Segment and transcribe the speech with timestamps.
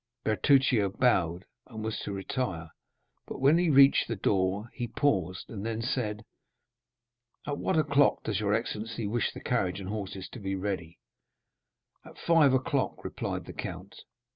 [0.23, 2.71] Bertuccio bowed, and was about to retire;
[3.27, 6.25] but when he reached the door, he paused, and then said,
[7.45, 10.97] "At what o'clock does your excellency wish the carriage and horses to be ready?"
[12.03, 13.93] "At five o'clock," replied the count.